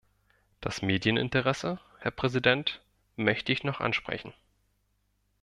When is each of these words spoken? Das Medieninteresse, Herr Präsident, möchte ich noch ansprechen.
Das 0.61 0.81
Medieninteresse, 0.81 1.79
Herr 1.99 2.09
Präsident, 2.09 2.81
möchte 3.17 3.51
ich 3.51 3.63
noch 3.63 3.79
ansprechen. 3.81 4.33